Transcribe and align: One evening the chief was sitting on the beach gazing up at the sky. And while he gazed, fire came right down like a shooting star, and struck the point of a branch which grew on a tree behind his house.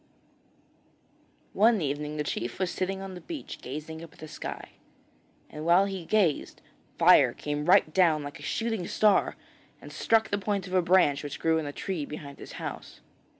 One 1.53 1.79
evening 1.79 2.17
the 2.17 2.23
chief 2.23 2.57
was 2.57 2.71
sitting 2.71 3.01
on 3.03 3.13
the 3.13 3.21
beach 3.21 3.59
gazing 3.61 4.03
up 4.03 4.13
at 4.13 4.17
the 4.17 4.27
sky. 4.27 4.69
And 5.47 5.63
while 5.63 5.85
he 5.85 6.05
gazed, 6.05 6.59
fire 6.97 7.33
came 7.33 7.65
right 7.65 7.93
down 7.93 8.23
like 8.23 8.39
a 8.39 8.41
shooting 8.41 8.87
star, 8.87 9.35
and 9.79 9.93
struck 9.93 10.31
the 10.31 10.39
point 10.39 10.65
of 10.65 10.73
a 10.73 10.81
branch 10.81 11.23
which 11.23 11.39
grew 11.39 11.59
on 11.59 11.67
a 11.67 11.71
tree 11.71 12.03
behind 12.07 12.39
his 12.39 12.53
house. 12.53 13.01